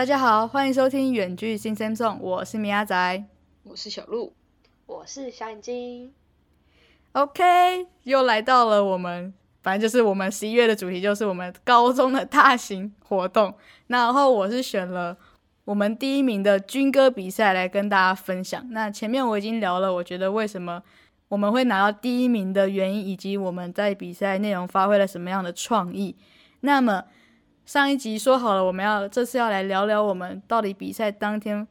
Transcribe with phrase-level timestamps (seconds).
[0.00, 3.22] 大家好，欢迎收听远距新 Samsung，我是米阿仔。
[3.64, 4.32] 我是小鹿，
[4.86, 6.14] 我是小眼睛。
[7.12, 13.54] OK，又来到了我们，反正就是我们十一月的主题，就是我们高中的大型活动。
[13.88, 15.14] 那然后我是选了
[15.66, 18.66] 我们第一名的军歌比赛来跟大家分享。
[18.70, 20.82] 那前面我已经聊了，我觉得为什么
[21.28, 26.16] 我们会拿到第一名的原因，以及我们在比赛内容发挥了什么样的创意。
[26.60, 27.04] 那么
[27.66, 31.66] 上一集说好了，我们要这次要来聊聊我们到底比赛当天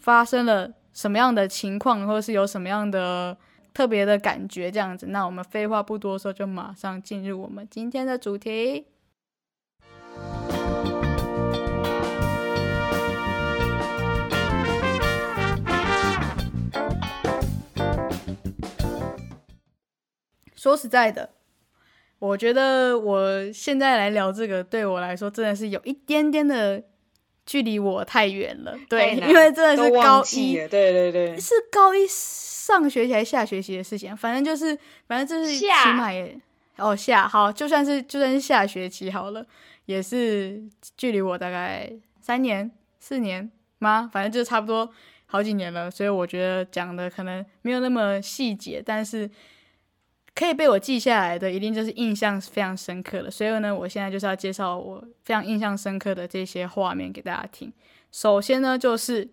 [0.00, 3.36] 发生了什么样的情况，或者是有什么样的
[3.74, 5.08] 特别的感觉这样子。
[5.08, 8.86] 那我们废话不多说，就马上进入我们今天的主题。
[20.54, 21.30] 说实在的，
[22.18, 26.82] 我觉得我现在来聊这个，对我来说真的是有一点点的
[27.44, 28.74] 距离我太远了。
[28.88, 36.36] 对，因为真的是高一对对对，是高一上学期还是下学期的事情，反正就是，反正就是起下码也
[36.78, 39.46] 哦下好，就算是就算是下学期好了，
[39.84, 40.62] 也是
[40.96, 44.10] 距离我大概三年四年吗？
[44.12, 44.90] 反正就差不多
[45.26, 49.30] 好几年了，所以我觉得讲的可能没有那么细节，但是
[50.36, 53.30] 可以被我记下来的，一定就是印象非常深刻的。
[53.30, 57.72] 所以呢，我现在就是要介绍我非常印象深刻的这些画面给大家听。
[58.12, 59.26] 首先呢，就是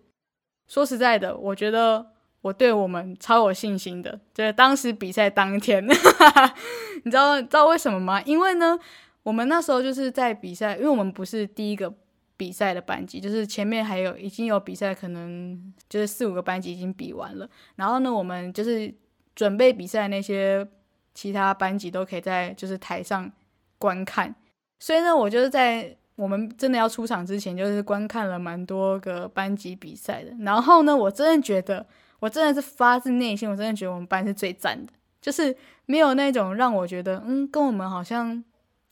[0.66, 2.06] 说实在的，我觉得
[2.40, 5.84] 我对我们超有信心的，就是当时比赛当天，
[7.04, 8.22] 你知道知道为什么吗？
[8.22, 8.78] 因为呢，
[9.22, 11.92] 我们那时候就是在比赛，因为我们不是第一个
[12.38, 18.92] 比赛的班级，就是前面还有已经有比赛，可能就是四五个班级已经比完了，然后呢，我们就是
[19.34, 20.66] 准备比赛那些
[21.14, 23.30] 其他班级都可以在就是台上
[23.78, 24.34] 观看，
[24.80, 30.32] 所以呢，我就是在我们真的要出场之前，就是观看了蛮多个班级比赛的。
[30.40, 31.86] 然后呢，我真的觉得，
[32.20, 38.42] 我真的是发自内心，我真的觉得我们班是最赞的，就是没有那种让我觉得，嗯，跟我们好像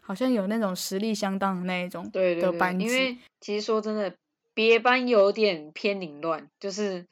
[0.03, 2.85] 好像有那种实力相当的那一种对对对，的班级。
[2.87, 4.13] 因为其实说真的，
[4.53, 7.05] 别班有点偏凌乱，就是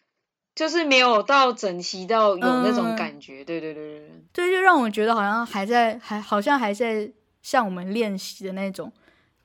[0.55, 2.97] 就是没有到整齐到有那种嗯。
[2.97, 3.99] 感觉，对对对对
[4.33, 7.11] 对，对，就让我觉得好像还在，还好像还在
[7.43, 8.93] 像我们练习的那种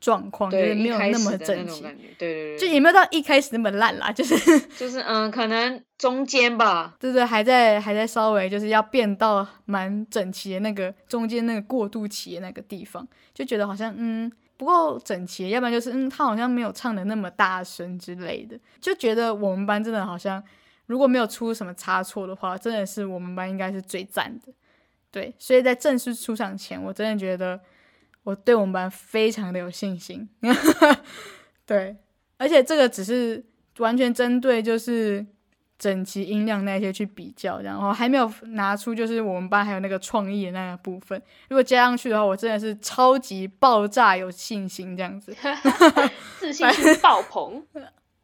[0.02, 4.36] 状况，就是对，没有那么整齐，那种感觉，对对就，也没有到一开始那么烂啦，就是
[4.78, 20.44] 就是嗯，可能中间吧，对对，还在还在稍微就是要变到蛮整齐的那个中间那个过渡期的那个地方，就觉得好像嗯不够整齐，要不然就是嗯他好像没有唱的那么大声之类的，就觉得我们班真的好像
[20.86, 24.54] 如果没有出什么差错的话，真的是我们班应该是最赞的。
[25.12, 27.60] 对，所以在正式出场前，我真的觉得
[28.24, 30.28] 我对我们班非常的有信心。
[31.66, 31.96] 对，
[32.38, 33.44] 而且这个只是
[33.78, 35.26] 完全针对就是
[35.80, 41.22] 整齐音量那些去比较，然后还没有拿出就是我们班还有那个创意的那个部分。
[41.50, 45.36] 如果加上去的话，我真的是超级爆炸有信心这样子。
[46.40, 47.66] 自信心爆棚。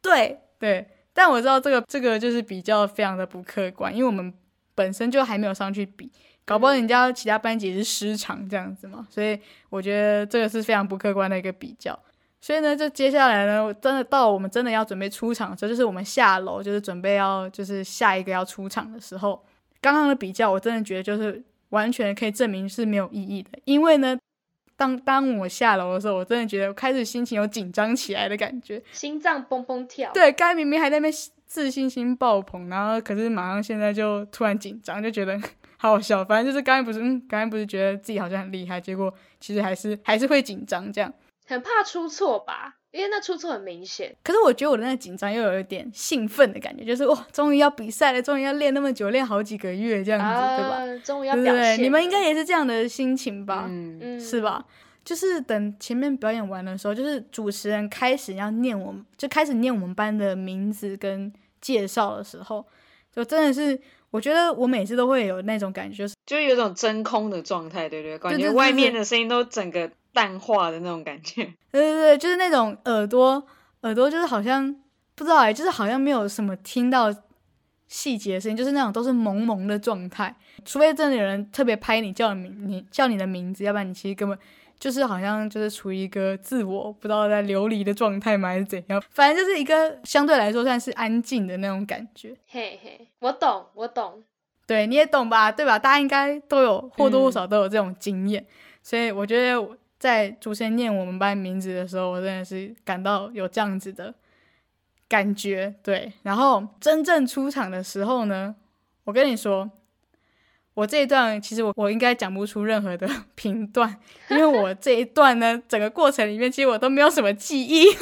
[0.00, 4.32] 对对，但我知道这个这个就是比较非常的不客观，因为我们
[4.74, 6.10] 本身就还没有上去比，
[6.44, 11.98] 搞不好人家其他班级是失常这样子嘛，所以我觉得这个是非常不客观的一个比较。
[12.40, 19.40] 所以呢，就接下来呢，真的到我们真的要准备出场的时候，就是我们下楼，就是准备要就是下一个要出场的时候，
[19.80, 24.18] 刚刚的比较，我真的觉得就是完全可以证明是没有意义的，因为呢，
[24.82, 31.12] 当当我下楼的时候，我真的觉得开始心情有紧张起来的感觉，心脏蹦蹦跳。，对，刚才明明还在那边
[31.46, 35.40] 自信心爆棚，然后可是马上现在就突然紧张，就觉得
[35.76, 36.24] 好好笑。
[36.24, 41.12] 反正就是刚才不是，嗯，刚才不是觉得自己好像很厉害，结果其实还是还是会紧张这样。
[41.46, 42.78] 很怕出错吧？
[42.92, 44.14] 因为那出错很明显。
[44.22, 50.76] 可是我觉得我的那个紧张又有一点兴奋的感觉，就是哇，终于要比赛了，终于要练那么久，练好几个月这样子，对吧？
[50.76, 51.76] 啊，终于要表对对？
[51.76, 51.84] 现。
[51.84, 53.66] 你们应该也是这样的心情吧？
[53.68, 54.40] 嗯，嗯是？
[54.40, 54.64] 吧？
[55.04, 62.64] 就是等前面表演完的时候，就是主持人开始要念我们，就开始念我们班的名字跟介绍的时候，
[63.12, 63.76] 就真的是，
[64.12, 68.18] 我觉得我每次都会有那种感觉，就是就有种真空的状态，对不对？
[68.18, 73.42] 感觉外面的声音都整个淡化的那种感觉， 对对对，就是那种耳朵
[73.82, 74.74] 耳朵就是好像
[75.14, 77.12] 不知道哎，就是好像没有什么听到
[77.88, 84.38] 细节的声音，就是那种都是蒙蒙的状态，除非真的有人特别拍你叫你名你叫你的名字，要不然你其实根本
[84.78, 89.02] 就是好像就是处于一个自我不知道在流离的状态吗，还是怎样？
[89.10, 92.34] 反正就是一个相对来说算是安静的那种感觉。
[92.48, 94.22] 嘿嘿，我懂，我懂。
[94.66, 95.52] 对，你也懂吧？
[95.52, 95.78] 对吧？
[95.78, 98.46] 大家应该都有或多或少都有这种经验，
[98.82, 104.12] 所以我觉得我在主持人念我们班名字的时候，我真的是感到有这样子的
[105.06, 105.72] 感觉。
[105.80, 108.52] 对，然后真正出场的时候呢，
[109.04, 109.70] 我跟你说，
[110.74, 113.96] 我这一段其实我我应该讲不出任何的 评断，
[114.28, 117.86] 因为我这一段呢，整个过程里面其实我都没有什么记忆。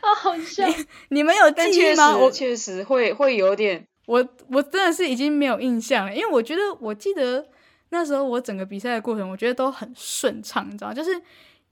[0.00, 0.66] 哦，好笑。
[1.10, 2.16] 你们有记忆吗？
[2.16, 7.46] 我确实会会有点，我我真的是已经没有印象了，因为我觉得我记得
[7.90, 11.10] 那时候我整个比赛的过程，我觉得都很顺畅，你知道，就是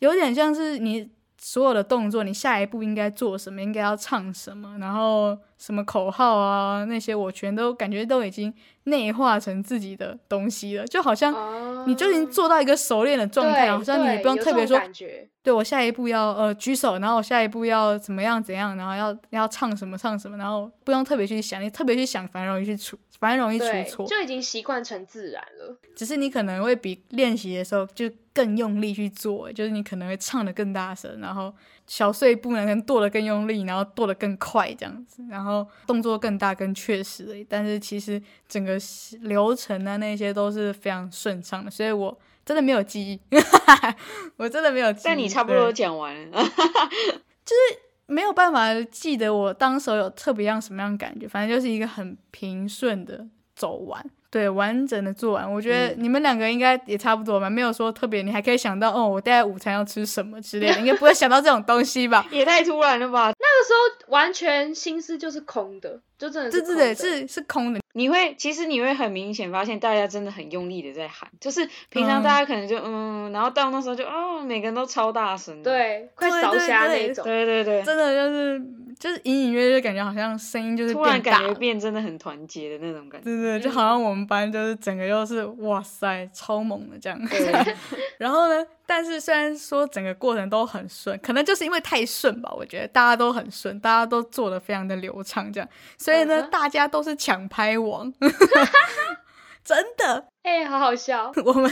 [0.01, 1.09] 有点像是你
[1.41, 8.53] 所有的动作，你下一步应该做什么，应该要唱什么，然后什么口号啊那些，我全都感觉都已经
[8.85, 24.07] 内化成自己的东西了，就好像哦，你就已经做到一个熟练的状态，对好像你也不用特别说感觉对我下一步要呃举手，然后我下一步要怎么样怎样，然后要要唱什么唱什么，然后不用特别去想，你特别去想，反而容易去出，反而容易出，错。
[24.07, 25.79] 就已经习惯成自然了。
[25.97, 31.53] 只是你可能会比练习的时候就更用力去做，就是你可能会唱的更大声，然后
[31.89, 37.45] 小碎步呢可能跺得更用力，然后跺得更快这样子，然后动作更大更确实。
[37.49, 38.79] 但是其实整个
[39.23, 43.21] 流程啊那些都是非常顺畅的，所以我真的没有记忆，
[44.39, 45.03] 我真的没有记忆。
[45.07, 46.39] 但你差不多对讲完了。
[47.45, 53.27] 就是没有办法记得我当时有特别样什么样的感觉，反正就是一个很平顺的
[53.59, 55.53] 走完，对，完整的做完。
[55.53, 62.25] 我觉得嗯你们两个应该也差不多吧，没有说特别，你还可以想到哦，我待会午餐要吃什么之类的， 应该不会想到这种东西吧？
[62.31, 63.27] 也太突然了吧！
[63.27, 75.61] 那个时候完全心思就是空的，就真的是对对对，是是空的，你会，其实你会很明显发现，大家真的很用力的在喊，就是平常嗯大家可能就嗯然后到那时候就哦，每个人都超大声。
[75.65, 77.25] 对，快对烧瞎那种。
[77.25, 78.63] 对对对，真的就是
[78.99, 81.59] 就是隐隐约约感觉好像声音就是突然感觉变大。
[81.61, 83.25] 变真的很团结的那种感觉。
[83.25, 87.19] 对对，就好像我们班就是整个又是哇塞超猛的这样。
[87.27, 87.77] 对，
[88.19, 98.13] 然后呢，但是虽然说整个过程都很顺，可能就是因为太顺吧，我觉得大家都很顺，大家都做的非常的流畅，这样，所以呢，大家都是抢拍王，
[99.65, 101.33] 真的，哎、好好笑。
[101.47, 101.71] 我们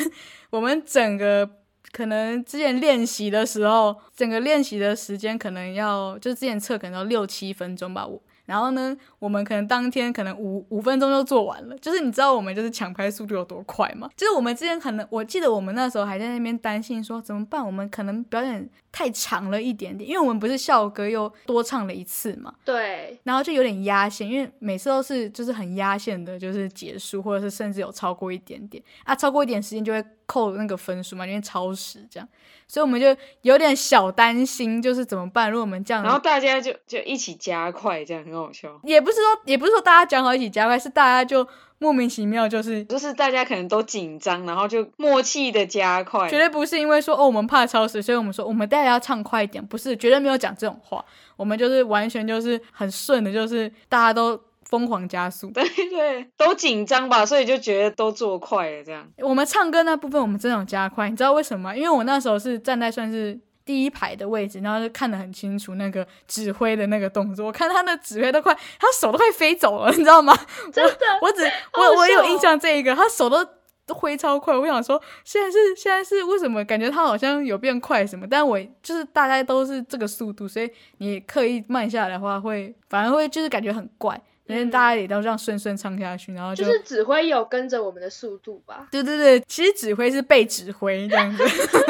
[0.51, 1.51] 我们整个。
[1.93, 8.07] 可能之前练习的时候，整个练习的时间可能要，就是之前测可能要六七分钟吧。
[8.07, 11.77] 我然后呢，我们可能当天可能五五分钟就做完了。
[11.79, 14.09] 就是你知道我们就是抢拍速度有多快吗？
[14.17, 22.55] 就是我们之前可能，我记得我们那时候还在那边担心说怎么办，我们可能表演太长了一点点，因为我们不是校歌又多唱了一次嘛。
[22.65, 32.29] 对，然后就有点压线，因为每次都是就是很压线的，就是结束，或者是甚至有超过一点点啊，超过一点时间就会扣那个分数嘛，因为超时这样，
[32.67, 35.51] 所以我们就有点小担心，就是怎么办？
[35.51, 38.81] 如果我们这样，然后大家就就一起加快，这样很好笑。
[38.83, 41.47] 也不是说也不是说大家讲好一起加快，是大家就
[41.79, 42.85] 莫名其妙就是。
[42.85, 46.29] 就是大家可能都紧张，然后就默契的加快。
[46.29, 51.05] 绝对不是因为说哦我们怕超时，所以我们说我们大家要唱快一点，不是绝对没有讲这种话，
[51.37, 59.09] 我们就是完全就是很顺的，就是大家都疯狂加速，对对，都紧张吧，所以就觉得都做快了这样。
[59.19, 61.77] 我们唱歌那部分，我们真的有加快，你知道为什么吗？
[61.77, 70.37] 因为我那时候是站在算是第一排的位置，然后就看得很清楚那个指挥的那个动作，我看他的指挥都快，他手都快飞走了，你知道吗？
[70.73, 70.93] 真的，
[71.23, 73.45] 我只好好笑哦我我有印象这一个，他手都
[73.87, 78.27] 都挥超快，我想说现在是现在是为什么感觉他好像有变快什么？
[78.29, 80.69] 但我就是大家都是这个速度，所以
[80.99, 88.87] 你刻意慢下来的话会，反而会就是感觉很怪，因为大家也都这样顺顺唱下去，然后就是指挥有跟着我们的速度吧。
[88.91, 91.43] 对对对，其实指挥是被指挥这样子，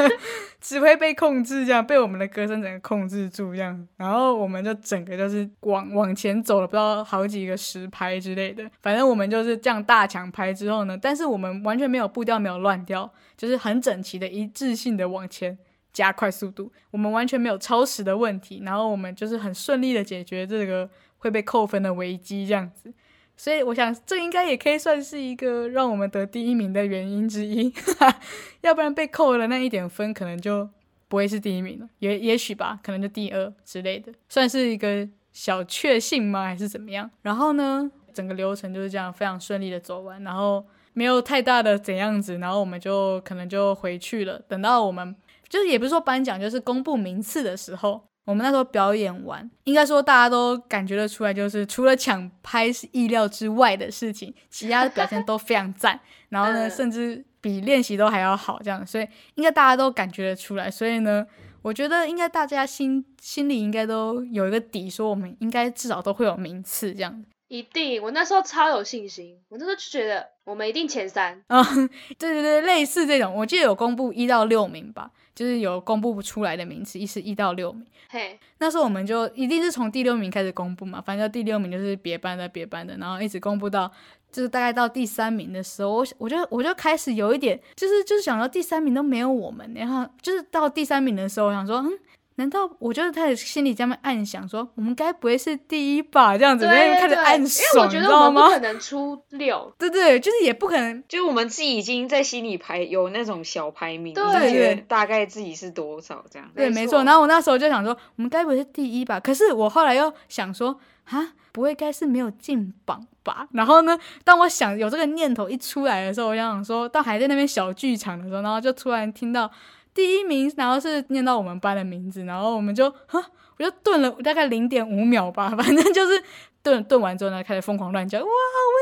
[0.59, 15.57] 指挥被控制，这样被我们的歌声整个控制住这样，然后我们就整个就是往往前走了不知道好几个十拍之类的，反正我们就是这样大抢拍之后呢，但是我们完全没有步调没有乱掉，就是很整齐的一致性的往前
[15.93, 22.93] 加快速度，我们完全没有超时的问题，然后我们就是很顺利的解决这个会被扣分的危机这样子。
[23.35, 27.71] 所以我想，这应该也可以算是一个让我们得第一名的原因之一，
[28.61, 30.67] 要不然被扣了那一点分，可能就
[31.07, 36.45] 不会是第一名了，也也许吧，可能就第二之类的，算是一个小确幸吗？
[36.45, 37.09] 还是怎么样？
[37.21, 44.41] 然后呢，整个流程就是这样非常顺利的走完，然后没有太大的怎样子，然后我们就可能就回去了。
[44.47, 45.15] 等到我们
[45.47, 55.97] 就是也不是说颁奖，就是公布名次的时候，我们那时候表演完，应该说大家都感觉得出来，就是除了抢拍是意料之外的事情，其他的表现都非常赞。
[56.27, 60.69] 然后呢，嗯甚至比练习都还要好，这样，所以应该大家都感觉得出来。
[60.69, 61.25] 所以呢，
[61.61, 67.23] 我觉得应该大家心心里应该都有一个底，说我们应该至少都会有名次这样。
[67.47, 71.41] 一定，我那时候超有信心，我那时候就觉得我们一定前三。
[71.47, 71.63] 啊、
[72.19, 77.85] 对对对，类似这种，我记得有公布一到六名吧，就是有公布不出来的名次，一是一到六名。
[78.09, 83.91] 嘿，那时候我们就一定是从第六名开始公布嘛，反正第六名就是别班的别班的，然后一直公布到
[84.31, 91.91] 就是大概到第三名的时候，我我就我就开始有一点就是就是想到第三名都没有我们，然后就是到第三名的时候，我想说，嗯，
[92.37, 96.37] 难道我就是开始心里这么暗想说，我们该不会是第一吧？
[96.37, 98.59] 这样子，对然后开始对，暗因为爽，我觉你知道吗得我们不可？
[98.59, 106.47] 能出六，对对，就是也不可能就我们自己已经在心里排有那种小排名，对就觉得对大概自己是多少这样。
[106.55, 107.03] 对，没错。
[107.03, 109.19] 然后我那时候就想说，我们该不会是第一吧？
[109.19, 113.47] 可是我后来又想说，啊，不会该是没有进榜吧？
[113.53, 119.49] 然后呢，当我想有这个念头一出来的时候，我就想说，到还在那边小剧场的时候，然后就突然听到
[119.97, 123.19] 第一名，然后是念到我们班的名字，然后我们就，哈，
[123.57, 126.23] 我就顿了大概零点五秒吧， 反正就是
[126.61, 128.25] 顿顿完之后呢，开始疯狂乱叫，哇，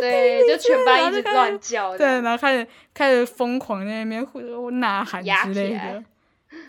[0.01, 6.03] 对，就全班一直乱叫，对，然后开始开始疯狂在那边呼呐喊之类的，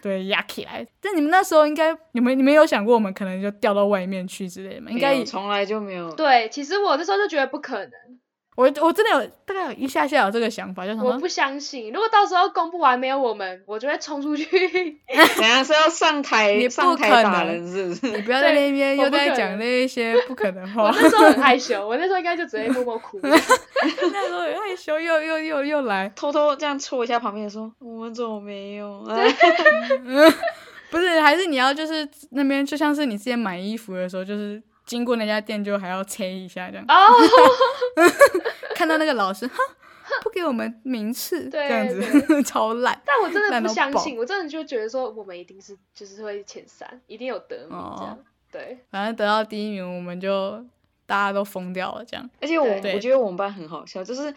[0.00, 0.86] 对，压起来。
[1.00, 4.92] 但你们那时候应该，你们你们有想过我们可能就掉到外面去之类的吗？
[4.92, 6.08] 应该也从来就没有。
[6.14, 7.90] 对，其实我那时候就觉得不可能，
[8.56, 11.92] 我我真的有大概有一下下有这个想法，就想说我不相信。
[11.92, 14.46] 如果到时候公布完没有我们，我就会冲出去。
[15.06, 18.16] 等下是要上台 你不上台可打能人是不是？
[18.16, 20.84] 你不要在那边我又在讲那一些不可能 话。
[20.84, 23.20] 我那时候很害羞，我那时候应该就只会默默哭。
[23.22, 29.16] 那时候很害羞，又又又又来，偷偷这样戳一下旁边说：“我们怎么没有？”啊
[30.88, 36.84] 不是，还是你要就是那边就像是你之前买衣服的时候，就是经过那家店就还要催一下这样。
[36.88, 36.94] 哦，
[38.74, 39.56] 看到那个老师，哈，
[40.22, 42.98] 不给我们名次，对这样子 超烂。
[43.04, 48.18] 但我真的不相信，我真的就觉得说我们一定是就是会前三，一定有得名这样哦。
[48.50, 50.64] 对，反正得到第一名，我们就
[51.04, 52.30] 大家都疯掉了，这样。
[52.40, 54.32] 而且我我觉得我们班很好笑，就是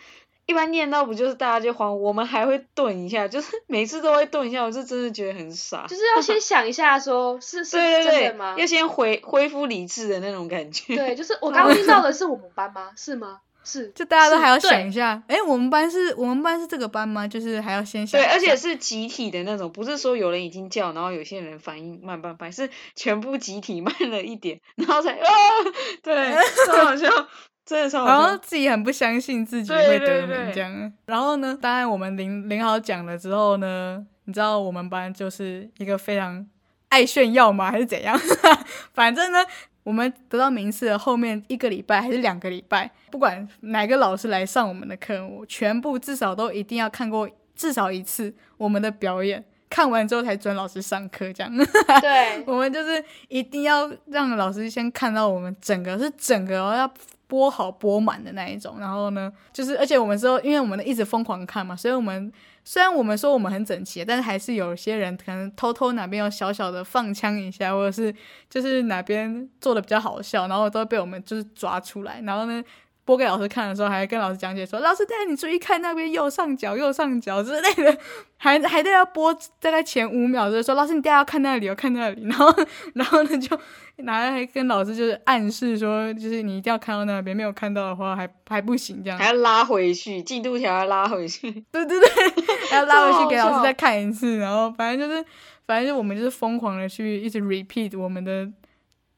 [0.49, 5.85] 一般念到不就是大家就慌，我们还会顿一下，就是 每次都会顿一下，我是真的觉得很傻。
[5.87, 8.61] 就是要先想一下说是是对对真的吗对，？
[8.61, 10.95] 要先恢恢复理智的那种感觉。
[10.95, 12.89] 对，就是我 刚刚听到的是我们班吗？
[12.95, 13.41] 是吗？
[13.63, 17.27] 是，就大家都还要想一下，哎，我们班是我们班是这个班吗？
[17.27, 25.29] 就是还要先想对，而且是集体的那种，不是说有人已经叫，然后有些人反应慢半拍，是全部集体慢了一点，然后才啊，
[26.01, 26.33] 对，
[26.65, 27.07] 超好笑，
[27.69, 28.35] 真的超然后。
[28.41, 30.91] 自己很不相信自己会得名对对这样。
[31.05, 36.43] 然后呢，当然我们领领好奖了之后呢，你知道我们班就是一个非常
[36.87, 37.69] 爱炫耀吗？
[37.69, 38.19] 还是怎样？
[38.93, 39.45] 反正呢，
[39.83, 49.45] 我们得到名次的后面一个礼拜还是两个礼拜，不管哪个老师来上我们的课，我全部至少都一定要看过至少一次我们的表演。
[49.69, 51.55] 看完之后才准老师上课，这样。
[52.01, 56.91] 对， 我们就是一定要让老师先看到我们整个是整个哦要
[57.29, 58.77] 播好播满的那一种。
[58.77, 62.29] 然后呢，就是而且我们说，因为我们一直疯狂看嘛，所以我们
[62.65, 68.13] 虽然我们说我们很整齐，但是还是有些人可能偷偷哪边有小小的放枪一下，或者是
[68.49, 72.19] 就是哪边做的比较好笑，然后都被我们就是抓出来。
[72.25, 72.61] 然后呢。
[73.09, 77.97] 播给老师看的时候，还跟老师讲解说：“老师，带你注意看那边右上角、右上角之类的。”
[78.37, 82.53] 还还在要播大概前五秒，就是说：“老师，你大家要看那里，要看那里。”然后，
[82.93, 83.59] 然后呢，就
[84.03, 89.25] 拿来跟老师就是暗示说，就是你一定要看到那边，没有看到的话还 还不行，这样还。
[89.25, 91.49] 要拉回去，进度条要拉回去。
[91.71, 92.07] 对对对，
[92.69, 95.25] 还要拉回去给老师再看一次，然后反正就是，
[95.65, 98.47] 反正就我们就是疯狂的去一直 repeat 我们的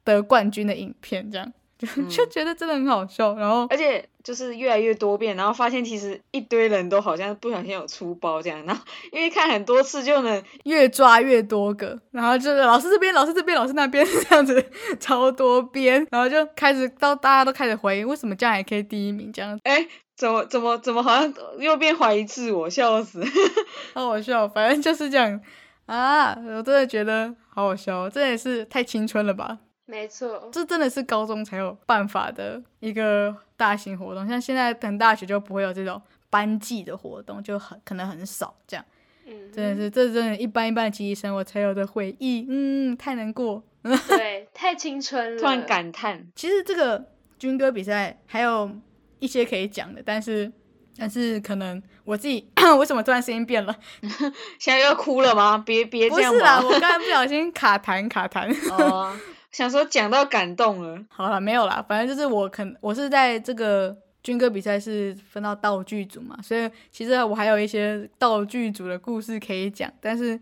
[0.06, 3.34] 得冠军的影片，这样就就觉得真的很好笑。
[3.36, 14.64] 然后而且就是越来越多变，然后发现其实一堆人都好像不小心有出包这样，然后因为看很多次就能， 越抓越多个，然后就是老师这边，老师这边，老师那边 这样子
[15.00, 23.24] 超多边，然后就开始到大家都开始怀疑为什么这样还可以第一名，这样哎，怎么怎么怎么好像又变怀疑自我，笑死。
[23.96, 25.42] 好好笑，反正就是这样
[25.88, 29.58] 啊，我真的觉得好好笑，这也是太青春了吧。
[29.92, 38.86] 没错，这真的是高中才有办法的一个大型活动，像现在等大学就不会有这种班级的活动，就很可能很少这样。
[39.26, 43.62] 嗯，真的是，这真的，一般一般的集体生活才有的回忆，嗯，太难过。
[44.08, 47.04] 对，太青春了，突然感叹，其实这个
[47.38, 48.72] 军歌比赛还有
[49.20, 50.50] 一些可以讲的，但是
[50.98, 52.48] 但是可能我自己
[52.80, 53.76] 为什么突然声音变了？
[54.58, 55.58] 现在又要哭了吗？
[55.66, 58.50] 别别这样不是啦，我刚才不小心卡痰卡痰。
[58.72, 59.12] 哦，
[59.52, 70.40] 想说讲到感动了，好了，没有啦，反正就是我肯我是在这个军歌比赛是分到道具组嘛，所以其实我还有一些道具组的故事可以讲，但是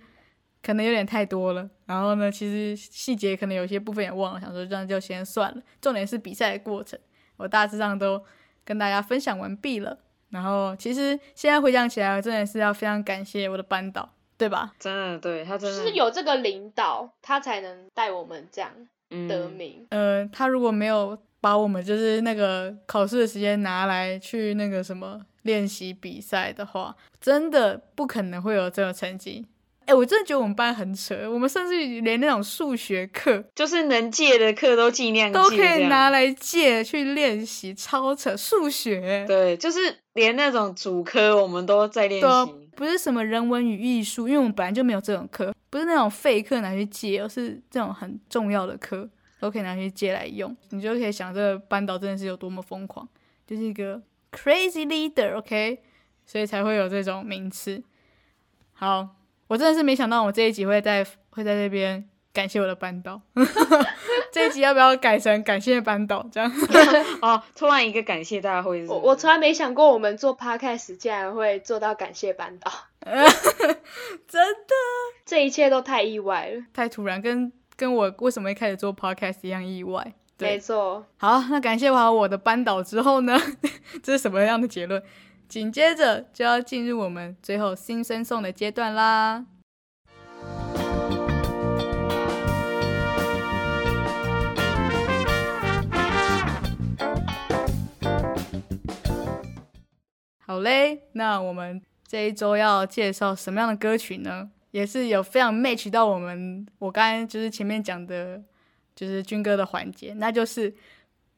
[0.61, 1.69] 可能有点太多了。
[1.85, 5.61] 然后呢，其实细节可能有些部分也忘了，想说这样就先算了。
[5.81, 6.99] 重点是比赛的过程。
[7.37, 8.23] 我大致上都
[8.63, 9.97] 跟大家分享完毕了。
[10.29, 14.75] 然后其实现在回想起来，真的是要非常感谢我的班导，对吧？
[14.77, 18.69] 真的，对他真的就是有这个领导，他才能带我们这样
[19.09, 19.85] 得嗯，名。
[19.89, 29.45] 呃，他如果没有把我们就是那个考试的时间拿来去那个什么练习比赛的话，真的不可能会有这个成绩。
[29.85, 38.37] 哎，我真的觉得我们班很扯，我们甚至连那种数学课就是能借的课都尽量都可以拿来借去练习，超扯！
[38.37, 39.79] 数学，对，就是
[40.13, 42.27] 连那种主科我们都在练习。
[42.75, 49.07] 不是什么人文与艺术，因为我们本来就没有这种课，不是那种废课拿去借，而是这种很重要的课
[49.39, 50.55] 都可以拿去借来用。
[50.69, 53.07] 你就可以想，这个班导真的是有多么疯狂，
[53.45, 55.79] 就是一个 crazy leader，OK，、
[56.25, 57.83] 所以才会有这种名次。
[58.73, 59.15] 好，
[59.47, 63.19] 我真的是没想到我这一集会在会在这边感谢我的班导，
[64.31, 66.51] 这一集要不要改成感谢班导这样？
[67.21, 72.71] 哦，突然一个感谢大会是是，我我从来没想过我们做 podcast 竟然会做到感谢班导，
[74.27, 74.73] 真的
[75.25, 76.63] 这一切都太意外了。
[76.73, 80.13] 太突然，跟跟我为什么会开始做 podcast 一样意外。
[80.37, 83.37] 对没，错，好，那感谢完我的班导之后呢，
[84.01, 85.01] 这是什么样的结论？
[85.49, 89.43] 紧接着就要进入我们最后新生送的阶段啦。
[100.49, 104.49] 好嘞，那我们这一周要介绍什么样的歌曲呢？
[104.71, 108.41] 也是有非常 match 到我们我刚才就是前面讲的，
[108.95, 110.73] 就是军歌的环节，那就是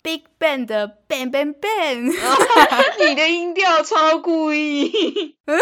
[0.01, 2.10] Big Bang 的 Bang Bang Bang。
[3.06, 5.58] 你的音调超故意， 蛮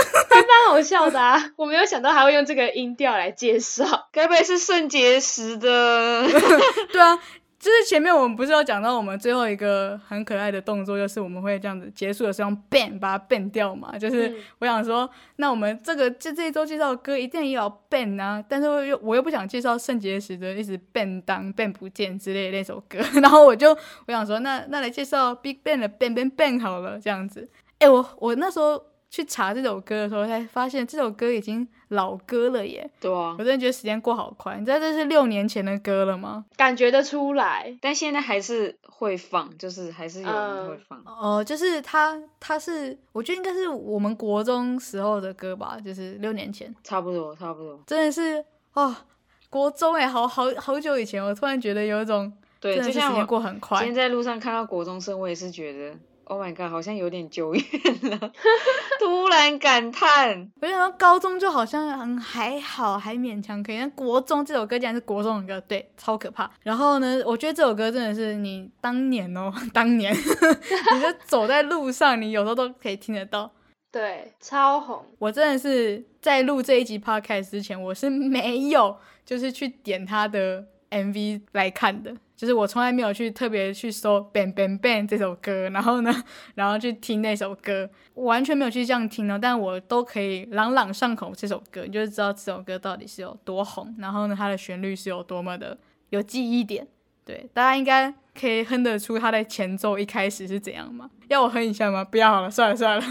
[0.68, 1.52] 好笑的啊！
[1.56, 4.10] 我没有想到还会用这个音调来介绍。
[4.12, 6.28] 该不会是肾结石的？
[6.94, 7.20] 对啊，
[7.60, 13.98] 就是前面我们不是有讲到我们最后一个很可爱的动作，就是我们会这样子结束的时候用 bang 把它 bang 掉嘛。
[13.98, 23.72] 就是嗯我想说，那我们这个就这一周介绍的歌一定也有 bang 啊，但是我又我又不想介绍肾结石的一直 bang 当 bang 不见之类的那首歌， 然后我就
[24.08, 27.50] 我想说，那那来介绍 Big Bang 的 bang bang bang 好了，这样子。
[27.80, 32.90] 哎，我我那时候去查这首歌的时候，才发现这首歌已经老歌了耶。
[33.00, 36.46] 对啊我，真的觉得时间过好快，你知道这是六年前的歌了吗？
[36.56, 41.02] 感觉得出来，但现在还是会放，就是还是有人会放。
[41.06, 47.80] 哦、就是他，他是我觉得应该是我们国中时候的歌吧，就是六年前，差不多，差不多。
[47.88, 48.44] 真的是
[48.74, 48.96] 哦，
[49.50, 55.98] 国中哎，好好好久以前，我突然觉得有一种对，真的时间就像我过很快今天，在路上看到国中生，我也是觉得
[56.30, 57.64] ，Oh my god，好像有点久远
[58.10, 58.32] 了，
[59.00, 60.50] 突然感叹。
[60.62, 66.50] 我想到高中就好像嗯还好，还勉强可以，但国中这首歌竟然是国中的歌，对，超可怕。
[66.64, 73.52] 然后呢，我觉得这首歌真的是你当年哦， 当年 你就走在路上，你有时候都可以听得到。
[73.92, 75.04] 对，超红。
[75.18, 86.24] 我真的是在录这一集 podcast 之前，我是没有就是去点他的 MV 来看的，就是我从来没有去特别去搜 Bang Bang Bang 这首歌，然后呢，
[86.56, 95.78] 然后去听那首歌，我完全没有去这样听哦，但我都可以朗朗上口这首歌，你就知道这首歌到底是有多红，然后呢，它的旋律是有多么的
[96.12, 96.88] 有记忆点。
[97.26, 101.10] 对，大家应该可以哼得出它的前奏一开始是怎样吗？
[101.28, 102.06] 要我哼一下吗？
[102.06, 103.04] 不要好了，算了算了。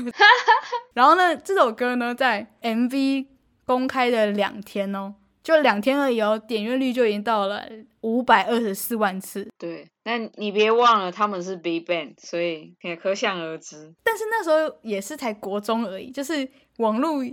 [0.95, 3.27] 然后呢，这首歌呢，在 MV
[3.67, 5.17] 公开的两天哦，
[5.49, 7.65] 就两天而已哦，点阅率就已经到了
[8.03, 9.49] 五百二十四万次。
[9.57, 13.91] 对，那你别忘了他们是 Big Bang，所以也可想而知。
[14.05, 17.25] 但是那时候也是才国中而已，就是网络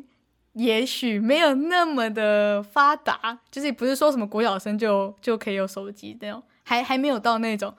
[0.54, 7.76] 也许没有那么的发达，就是不是说什么国小生就就可以有手机那种，还还没有到那种，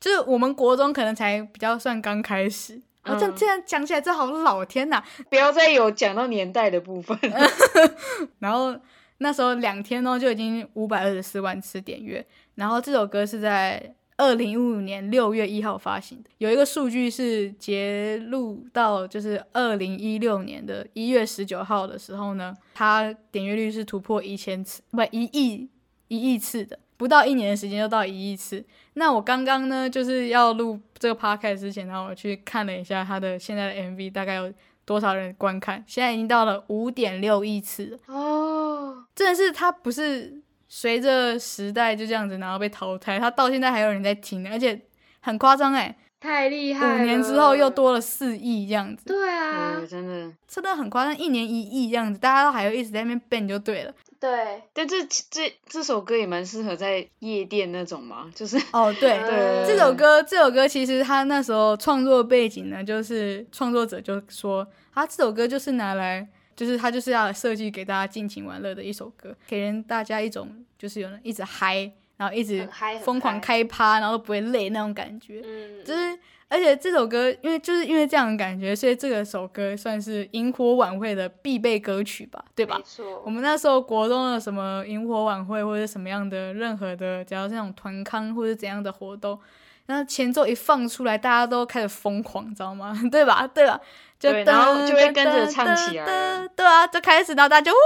[0.00, 2.82] 就是我们国中可能才比较算刚开始。
[3.04, 5.00] 哦，这这样讲起来，真好老天呐！
[5.30, 7.16] 不要再有讲到年代的部分。
[8.40, 8.76] 然后
[9.18, 12.24] 那时候两天呢就已经五百二十四万次点阅，
[12.54, 25.68] 然后这首歌是在二零一五年六月一号发行的，有一个数据是截录到就是二零一六年的一月十九号的时候呢，它点阅率是突破一千次，不一亿
[26.08, 26.78] 一亿次的。
[26.98, 28.64] 不到一年的时间就到一亿次。
[28.94, 34.50] 那我刚刚呢，就是要录这个 podcast 之前，然后我去看了一下它的现在的 MV 大概有
[34.86, 37.98] 多少人观看，现在已经到了五点六亿次了。
[38.06, 44.80] 哦，真的是它不是随着时代就这样子然后被淘汰，它到现在还有人在听，而且
[45.20, 47.02] 很夸张哎，太厉害了！
[47.02, 50.32] 五年之后又多了四亿这样子，对啊对，，真的。
[50.48, 53.92] 真的很夸张，一年一亿这样子，大家都还会一直在那边 ban 就对了。
[54.18, 66.26] 对，但这这这首歌也蛮适合在夜店那种嘛，就是 哦，对，对这首歌，这首歌其实他那时候创作背景呢，就是创作者就说，他这首歌就是拿来，
[66.56, 72.68] 就是他就是要设计给大家尽情玩乐的一首歌，给人大家一种就是有人一直嗨，然后一直
[73.02, 75.42] 疯狂嗨开趴，然后都不会累那种感觉。
[75.44, 82.80] 嗯，就是而且这首歌，因为就是因为这样的感觉，所以这个首歌算是萤火晚会的必备歌曲吧，对吧
[83.24, 89.38] 我，们那时候国中的什么萤火晚会或者什么样的任何的，只要是那种团康或者怎样的活动，
[89.86, 92.96] 然后前奏一放出来，大家都开始疯狂，你知道吗？
[93.10, 93.44] 对吧？
[93.48, 93.80] 对吧？
[94.18, 97.78] 就对然后就会跟着唱起来对啊，就开始，然后大家就哇，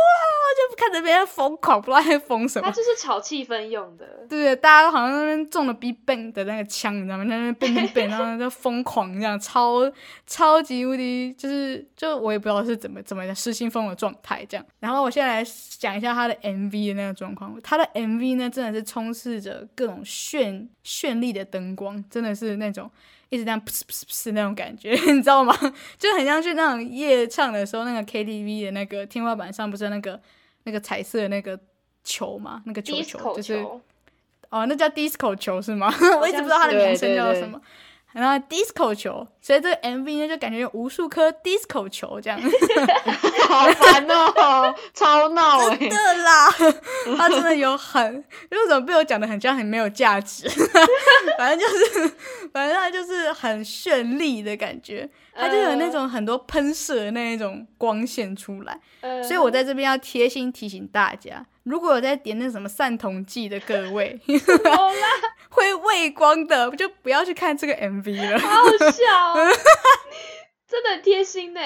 [0.70, 2.68] 就看着别人疯狂，不知道在疯什么。
[2.68, 4.06] 他就是炒气氛用的。
[4.28, 7.24] 对，大家都好像那边中了 Big Bang 的那个枪，你知道吗？
[7.24, 9.90] 在那边 bang bang 然后就疯狂这样，超
[10.26, 14.64] 超级无敌，就是就我也不知道是怎么怎么失心疯的状态这样。
[14.78, 22.88] 然后我现在来讲一下他的 MV 的那个状况，他的 MV 呢真的是充斥着各种绚绚丽的灯光，真的是那种。
[23.30, 25.56] 一直这样噗噗噗呲那种感觉， 你知道吗？
[25.98, 30.20] 就很像去那种夜唱的时候，那个 KTV 的那个天花板上不是那个
[30.64, 31.58] 那个彩色的那个
[32.04, 33.54] 球嘛，那个球球就是，
[34.50, 35.92] 哦，那叫 disco 球是吗？
[36.20, 37.60] 我一直不知道它的名称叫什么。
[38.12, 42.40] 然后 disco 球，所以这个 MV 呢就感觉有无数颗 disco 球这样。
[43.48, 46.50] 好烦哦， 超闹哎、真的啦，
[47.16, 48.16] 他真的有很，
[48.50, 50.48] 为什么被我讲的很像很没有价值？
[51.38, 51.66] 反正就
[52.00, 52.12] 是，
[52.52, 58.78] 反正他就是很绚丽的感觉，它就有那种很多喷射的那一种光线出来。
[59.00, 64.20] 呃所以我在这边要贴心提醒大家，如果有在点那什么散瞳剂的各位，
[65.50, 68.38] 会畏光的，就不要去看这个 MV 了。
[68.38, 69.48] 好好笑哦，
[70.68, 71.60] 真的很贴心呢。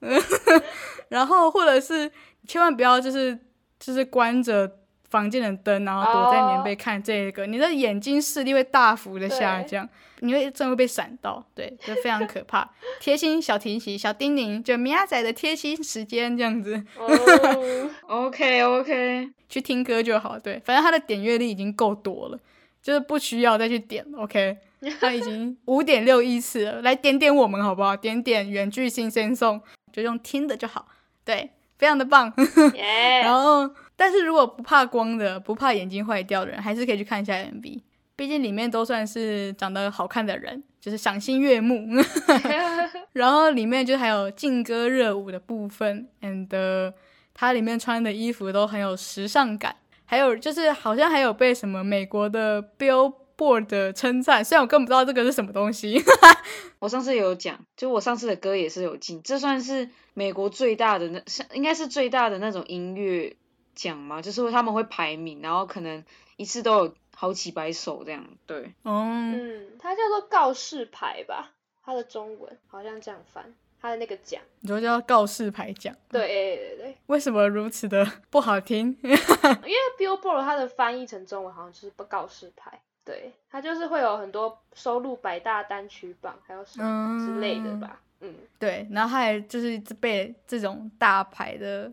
[1.08, 2.10] 然后或者是
[2.46, 3.36] 千万不要就是
[3.80, 4.77] 就是关着
[5.08, 9.88] 房间的灯，然后躲在棉被看这个，你的眼睛视力会大幅的下降，
[10.20, 12.68] 你会真的会被闪到，对，就非常可怕。
[13.00, 20.38] 贴心小提醒、小叮咛，就米亚仔的贴心时间这样子，哦，OK OK， 去听歌就好。
[20.38, 22.38] 对，反正他的点阅率已经够多了，
[22.82, 24.18] 就是不需要再去点了。
[24.18, 24.58] OK，
[25.00, 27.96] 他已经五点六亿次了，来点点我们好不好？
[27.96, 29.60] 点点原剧新鲜送，
[29.92, 30.86] 就用听的就好。
[31.24, 32.32] 对，非常的棒。
[32.74, 37.80] 耶，然后，但是如果不怕光的、不怕眼睛坏掉的人，还是可以去看一下 MV，
[38.14, 41.84] 毕竟里面都算是长得好看的人，就是赏心悦目。
[43.12, 46.92] 然后里面就还有劲歌热舞的部分，and
[47.34, 56.00] 它里面穿的衣服都很有时尚感，还有就是好像还有被什么美国的 Billboard 的称赞，虽然我根本不知道这个是什么东西。
[56.78, 63.36] 我上次有讲，就我上次的歌也是有进，这算是美国最大的那，是应该是最大的那种音乐
[63.78, 66.04] 奖嘛，就是他们会排名，然后可能
[66.36, 71.52] 一次都有好几百首这样，对，嗯，嗯，它叫做告示牌吧，
[71.84, 78.96] 它的中文好像这样翻，它的那个奖，你说叫告示牌奖，对对对对，为什么如此的不好听？
[79.02, 79.18] 因为
[79.98, 91.92] Billboard 它的翻译成中文好像就是不告示牌，对，它就是会有很多收录百大单曲榜，还有什么之类的吧，嗯，对，然后它还就是被这种大牌的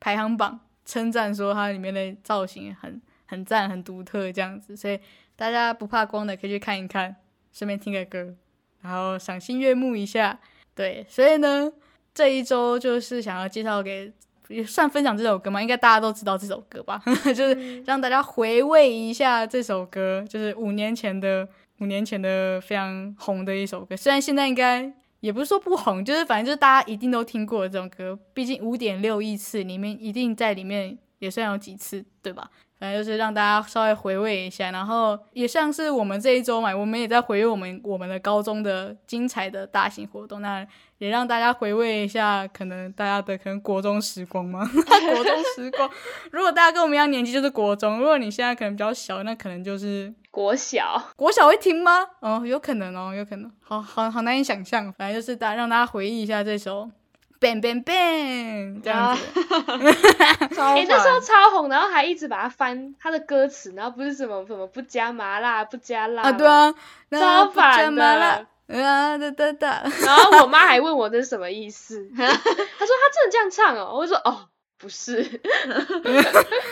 [0.00, 4.98] 排行榜称赞说它里面的造型很很赞、很独特这样子，所以
[5.36, 7.14] 大家不怕光的可以去看一看，
[7.52, 8.34] 顺便听个歌，
[8.80, 10.38] 然后赏心悦目一下。
[10.74, 11.70] 对，所以呢，
[12.14, 14.10] 这一周就是想要介绍给。
[14.48, 17.02] 也算分享这首歌嘛，应该大家都知道这首歌吧？
[17.34, 21.48] 就是让大家回味一下这首歌，就是五年前的
[21.80, 23.96] 五年前的非常红的一首歌。
[23.96, 24.88] 虽然现在应该
[25.26, 32.48] 也不是说不红，就是反正就是大家一定都听过这种歌，毕竟五点六亿次里面一定在里面也算有几次，对吧？
[32.78, 40.66] 反正就是让大家稍微回味一下，然后也像是我们这一周嘛，我们也在回味我们我们的高中的精彩的大型活动，那
[40.98, 44.60] 也让大家回味一下，可能大家的可能国中时光嘛？
[44.66, 45.90] 国中时光，
[46.30, 52.02] 如果大家跟我们一样年纪，就是国中；如果你现在可能比较小，那可能就是国小，国小会听吗？
[52.20, 54.90] 哦，有可能哦，有可能，好好好难以想象。
[54.94, 56.90] 反正就是大让大家回忆一下这首
[57.40, 59.22] Bang Bang Bang 这样子。
[60.54, 66.22] 超哎、那时候超红，然后还一直把它翻它的歌词，然后不是什么什么不加麻辣不加辣。
[66.22, 66.72] 啊，对，啊，
[67.10, 68.36] 超不加烦麻辣。
[68.36, 68.46] 的。
[68.82, 75.40] 啊哒哒哒，然后我妈还问我这是什么意思， 她说她真的这样唱哦，我就说哦不是， 这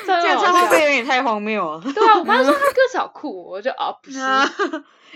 [0.07, 1.81] 这样唱会不会有点太荒谬了？
[1.95, 4.45] 对啊，我妈说她歌词好酷，我就哦不是，啊，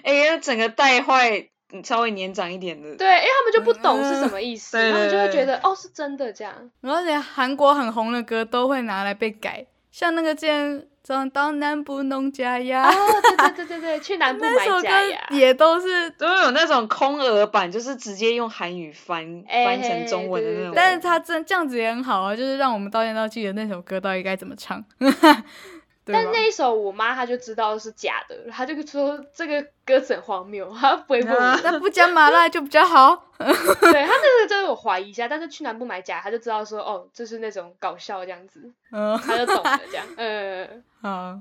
[0.04, 1.48] 哎、整个带坏
[1.84, 2.96] 稍微年长一点的。
[2.96, 6.54] 对，因为他们就不懂是什么意思，对他们就会觉得哦是真的这样。
[6.82, 15.26] 而且韩国很红的歌都会拿来被改，像那个之前长到南部农家呀，哦，对对对对对，去南部 那首歌买假牙。
[15.30, 20.72] 也都是，都有那种空耳版，就是直接用韩语翻哎翻成中文的那种。
[20.74, 24.84] 但是他真这样子也很好啊，就是让我们到现在都记得那首歌到底该怎么唱？
[26.12, 31.60] 但那一首我妈她就知道是假的，她就说这个歌词很荒谬，她不会问我。
[31.62, 33.24] 那不加麻辣就比较好。
[33.38, 40.06] 对她那个真的我怀疑一下，但是去南部买假，她就知道说哦，就是那种搞笑这样子，嗯，她就懂了这样。
[40.16, 41.38] 嗯， 好，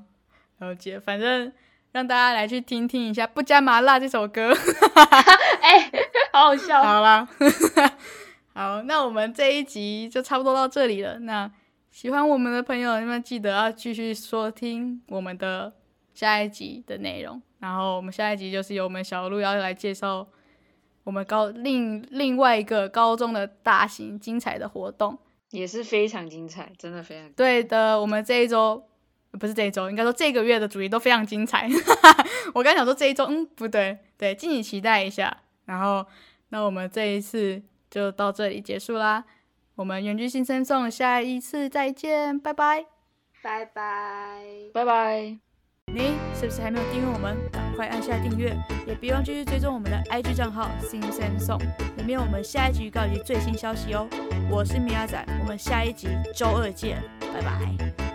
[0.60, 1.00] 了解。
[1.00, 1.52] 反正
[1.92, 4.52] 让大家来去听听一下《不加麻辣》这首歌。
[5.62, 5.92] 哎、
[6.32, 6.84] 好好笑。
[6.84, 7.28] 好啦，
[8.54, 11.20] 好，那我们这一集就差不多到这里了。
[11.20, 11.50] 那
[11.98, 15.74] 喜欢我们的朋友，你们记得要继续收听我们的
[16.14, 17.42] 下一集的内容。
[17.58, 20.28] 然后我们下一集就是由我们小鹿要来介绍
[21.04, 25.18] 我们高另另外一个高中的大型精彩的活动。
[25.50, 27.28] 也是非常精彩，真的非常。
[27.32, 28.88] 对的，我们这一周
[29.32, 31.68] 呃不是这一周，应该说这个月的主题都非常精彩。
[32.54, 35.36] 我刚想说这一周，嗯，不对，对，敬请期待一下。
[35.66, 36.06] 然后，
[36.50, 39.26] 那我们这一次就到这里结束啦。
[39.78, 42.84] 我们远距新生颂，下一次再见，拜拜。
[43.44, 44.42] 拜拜。
[44.74, 45.38] 拜拜。
[45.94, 47.38] 你是不是还没有订阅我们？
[47.52, 51.60] 赶快按下订阅，也别忘继续追踪我们的 IG 账号新生颂
[51.96, 54.08] 里面有我们下一集预告以及最新消息哦。
[54.50, 57.00] 我是米亚仔，我们下一集周二见，
[57.32, 58.07] 拜拜。